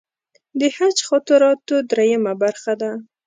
د 0.59 0.61
حج 0.75 0.97
خاطراتو 1.07 1.75
درېیمه 1.91 2.33
برخه 2.43 2.73
ده. 2.81 2.91